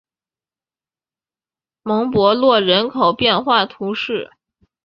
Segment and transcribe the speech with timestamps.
[1.83, 4.31] 蒙博洛人口变化图示